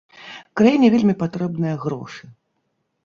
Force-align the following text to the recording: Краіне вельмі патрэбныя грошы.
Краіне 0.61 0.89
вельмі 0.95 1.15
патрэбныя 1.21 1.75
грошы. 1.87 2.23